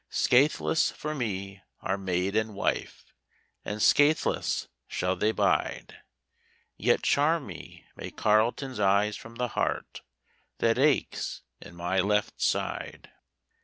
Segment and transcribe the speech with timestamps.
[0.09, 3.13] 'Scathless for me are maid and wife,
[3.63, 5.97] And scathless shall they bide.
[6.75, 10.01] Yet charm me May Carleton's eyes from the heart
[10.57, 13.11] That aches in my left side.'